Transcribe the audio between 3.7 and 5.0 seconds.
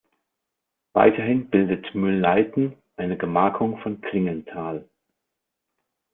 von Klingenthal.